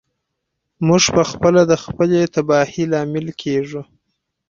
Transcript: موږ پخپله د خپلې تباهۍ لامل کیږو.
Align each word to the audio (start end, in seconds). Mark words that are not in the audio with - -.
موږ 0.87 1.03
پخپله 1.17 1.61
د 1.71 1.73
خپلې 1.83 2.19
تباهۍ 2.35 2.83
لامل 2.91 3.27
کیږو. 3.41 3.81